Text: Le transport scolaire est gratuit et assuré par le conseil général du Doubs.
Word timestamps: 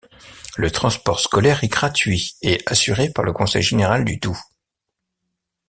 Le 0.57 0.71
transport 0.71 1.19
scolaire 1.19 1.63
est 1.63 1.67
gratuit 1.67 2.33
et 2.41 2.59
assuré 2.65 3.11
par 3.11 3.23
le 3.23 3.33
conseil 3.33 3.61
général 3.61 4.03
du 4.03 4.17
Doubs. 4.17 4.33